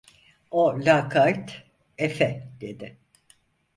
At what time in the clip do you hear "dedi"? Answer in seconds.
2.61-2.97